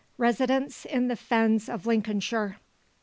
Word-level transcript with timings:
RESIDENCE 0.17 0.85
IN 0.85 1.09
THE 1.09 1.15
FENS 1.15 1.69
OF 1.69 1.85
LINCOLNSHIRE. 1.85 2.57